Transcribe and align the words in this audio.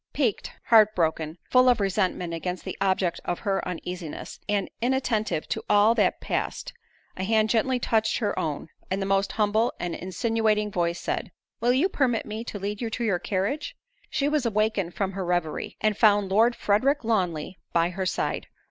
Piqued—heart 0.13 0.95
broken—full 0.95 1.69
of 1.69 1.79
resentment 1.79 2.33
against 2.33 2.65
the 2.65 2.75
object 2.81 3.19
of 3.23 3.37
her 3.41 3.63
uneasiness, 3.67 4.39
and 4.49 4.67
inattentive 4.81 5.47
to 5.49 5.63
all 5.69 5.93
that 5.93 6.19
passed, 6.19 6.73
a 7.17 7.23
hand 7.23 7.51
gently 7.51 7.77
touched 7.77 8.17
her 8.17 8.37
own; 8.39 8.67
and 8.89 8.99
the 8.99 9.05
most 9.05 9.33
humble 9.33 9.71
and 9.79 9.93
insinuating 9.93 10.71
voice 10.71 10.99
said, 10.99 11.31
"Will 11.59 11.71
you 11.73 11.87
permit 11.87 12.25
me 12.25 12.43
to 12.45 12.57
lead 12.57 12.81
you 12.81 12.89
to 12.89 13.03
your 13.03 13.19
carriage?" 13.19 13.77
She 14.09 14.27
was 14.27 14.43
awakened 14.43 14.95
from 14.95 15.11
her 15.11 15.23
revery, 15.23 15.77
and 15.81 15.95
found 15.95 16.29
Lord 16.29 16.55
Frederick 16.55 17.03
Lawnly 17.03 17.59
by 17.71 17.89
her 17.91 18.07
side. 18.07 18.47